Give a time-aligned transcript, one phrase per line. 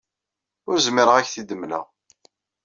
[0.69, 1.85] Ur zmireɣ ad ak-t-id-mleɣ.